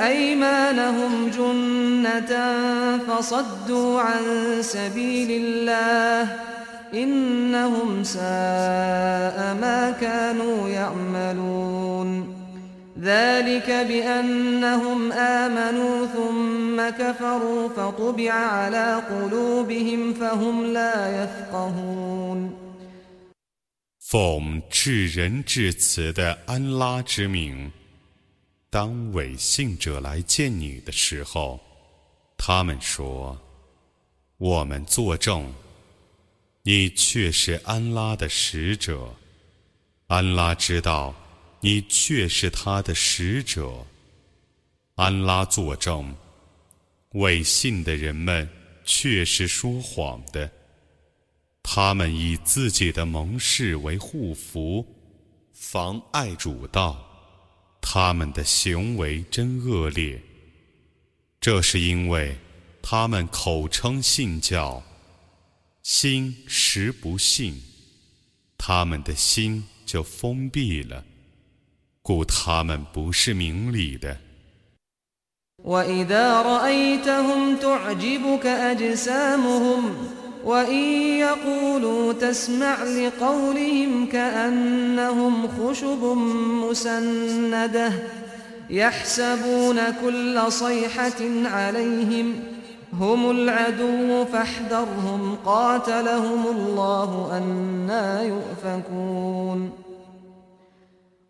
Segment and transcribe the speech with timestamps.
[0.00, 2.32] أيمانهم جنة
[3.08, 4.22] فصدوا عن
[4.60, 6.36] سبيل الله
[6.94, 12.40] إنهم ساء ما كانوا يعملون
[13.00, 22.70] ذلك بأنهم آمنوا ثم كفروا فطبع على قلوبهم فهم لا يفقهون
[24.10, 27.70] 奉至仁至慈的安拉之名。
[28.75, 31.57] 当伪信者来见你的时候，
[32.37, 33.39] 他们说
[34.35, 35.49] ：“我们作证，
[36.61, 39.15] 你却是安拉的使者。
[40.07, 41.15] 安拉知道，
[41.61, 43.87] 你却是他的使者。
[44.95, 46.13] 安拉作证，
[47.11, 48.45] 伪信的人们
[48.83, 50.51] 却是说谎的。
[51.63, 54.85] 他们以自己的盟誓为护符，
[55.53, 57.01] 妨碍主道。”
[57.87, 60.19] 他们的行为真恶劣，
[61.39, 62.35] 这是因为
[62.81, 64.81] 他们口称信教，
[65.83, 67.61] 心实不信，
[68.57, 71.05] 他们的心就封闭了，
[72.01, 74.19] 故他们不是明理的。
[80.45, 80.83] وإن
[81.19, 86.03] يقولوا تسمع لقولهم كأنهم خشب
[86.61, 87.91] مسندة
[88.69, 92.33] يحسبون كل صيحة عليهم
[92.99, 99.84] هم العدو فاحذرهم قاتلهم الله أنا يؤفكون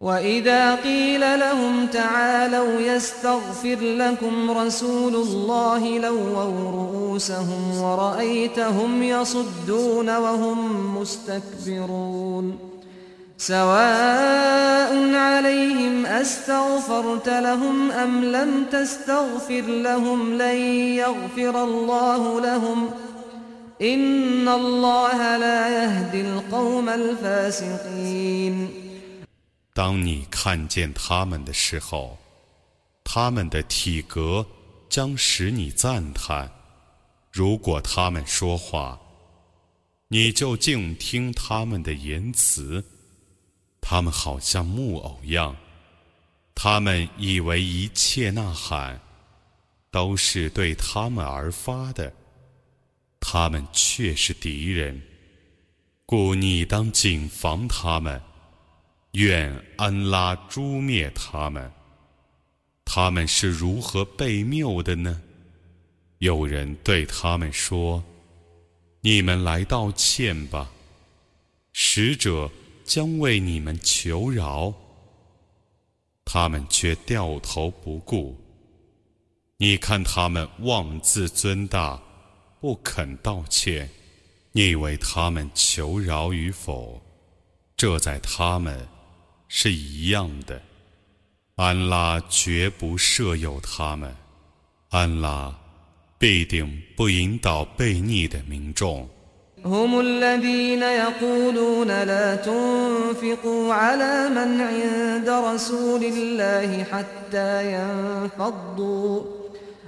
[0.05, 10.59] وإذا قيل لهم تعالوا يستغفر لكم رسول الله لووا رؤوسهم ورأيتهم يصدون وهم
[10.97, 12.57] مستكبرون.
[13.37, 20.57] سواء عليهم أستغفرت لهم أم لم تستغفر لهم لن
[21.01, 22.89] يغفر الله لهم.
[23.81, 28.69] إن الله لا يهدي القوم الفاسقين.
[29.75, 32.17] 当你看见他们的时候，
[33.03, 34.47] 他们的体格
[34.87, 36.49] 将使你赞叹。
[37.29, 38.97] 如果他们说话，
[40.07, 42.85] 你就静听他们的言辞。
[43.81, 45.53] 他们好像木偶样，
[46.55, 48.97] 他们以为一切呐喊
[49.91, 52.13] 都是对他们而发的，
[53.19, 55.01] 他们却是敌人，
[56.05, 58.21] 故你当谨防他们。
[59.15, 61.71] 愿安拉诛灭他们！
[62.83, 65.21] 他们是如何被谬的呢？
[66.17, 68.03] 有人对他们说
[68.99, 70.69] ：“你们来道歉吧，
[71.71, 72.51] 使者
[72.83, 74.73] 将为你们求饶。”
[76.25, 78.37] 他们却掉头不顾。
[79.55, 82.01] 你看他们妄自尊大，
[82.59, 83.89] 不肯道歉，
[84.51, 87.01] 你为他们求饶与否？
[87.77, 88.85] 这在他们。
[89.47, 90.61] 是一样的，
[91.55, 94.13] 安拉绝不设有他们，
[94.89, 95.53] 安拉
[96.17, 99.07] 必定不引导悖逆的民众。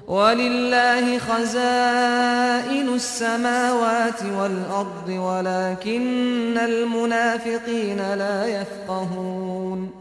[0.07, 9.91] ولله خزائن السماوات والأرض ولكن المنافقين لا يفقهون.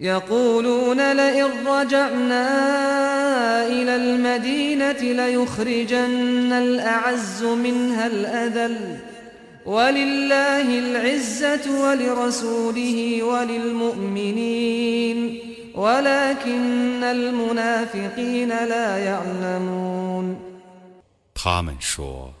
[0.00, 2.46] يقولون لئن رجعنا
[3.66, 8.96] إلى المدينة ليخرجن الأعز منها الأذل.
[9.66, 14.36] ولله العزة ولرسوله وللمؤمنين.
[21.34, 22.34] 他们说：“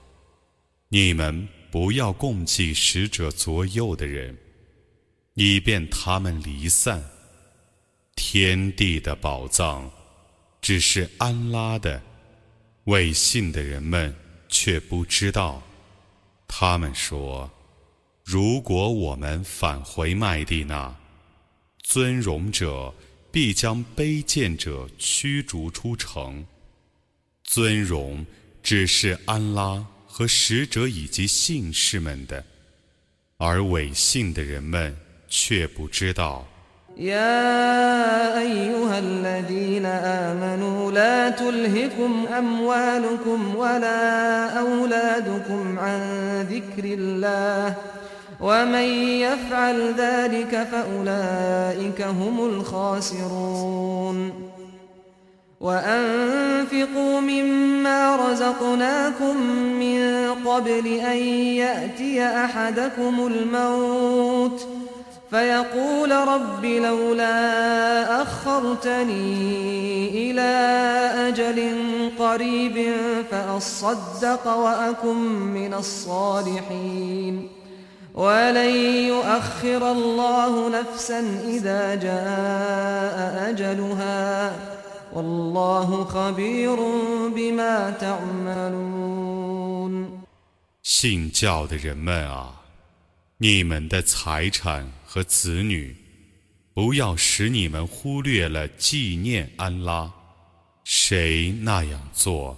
[0.88, 4.34] 你们不要共计使者左右的人，
[5.34, 7.04] 以便他们离散。
[8.14, 9.90] 天地的宝藏
[10.62, 12.00] 只是安拉的，
[12.84, 14.16] 未信的人们
[14.48, 15.62] 却不知道。
[16.48, 17.50] 他们说：
[18.24, 20.96] 如果我们返回麦地那，
[21.82, 22.94] 尊荣者。”
[23.35, 26.45] 必将卑贱者驱逐出城，
[27.43, 28.25] 尊荣
[28.61, 32.43] 只是安拉和使者以及信士们的，
[33.37, 34.95] 而伪信的人们
[35.29, 36.47] 却不知道。
[36.97, 46.01] يا أيها الذين آمنوا لا تلهكم أموالكم ولا أولادكم عن
[46.51, 47.75] ذكر الله
[48.40, 48.88] ومن
[49.20, 54.32] يفعل ذلك فأولئك هم الخاسرون
[55.60, 59.36] وأنفقوا مما رزقناكم
[59.80, 61.16] من قبل أن
[61.56, 64.86] يأتي أحدكم الموت ۖ
[65.30, 70.42] فيقول رب لولا أخرتني إلى
[71.28, 71.78] أجل
[72.18, 72.92] قريب
[73.30, 75.16] فأصدق وأكن
[75.54, 77.48] من الصالحين
[78.15, 78.75] ولن
[79.07, 84.55] يؤخر الله نفسا إذا جاء أجلها
[85.13, 86.75] والله خبير
[87.35, 89.41] بما تعملون
[90.83, 92.61] 信教的人们啊，
[93.37, 95.95] 你们的财产和子女，
[96.73, 100.11] 不要使你们忽略了纪念安拉。
[100.83, 102.57] 谁那样做，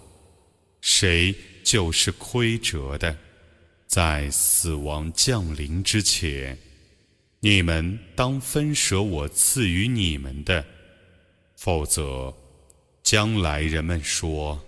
[0.81, 3.15] 谁就是亏折的。
[3.88, 6.58] 在死亡降临之前，
[7.40, 10.62] 你们当分舍我赐予你们的，
[11.56, 12.36] 否则，
[13.02, 14.62] 将来人们说：“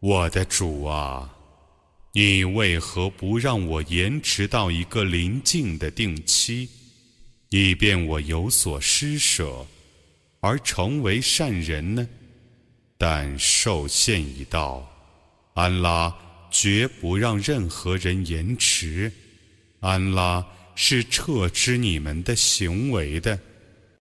[0.00, 1.36] 我的主啊，
[2.14, 6.70] 你为何不让我延迟到一个临近的定期？”
[7.52, 9.66] 以便我有所施舍，
[10.40, 12.08] 而成为善人呢？
[12.96, 14.88] 但受限已到，
[15.54, 16.16] 安拉
[16.50, 19.10] 绝不让任何人延迟。
[19.80, 20.44] 安拉
[20.74, 23.38] 是撤之你们的行为的。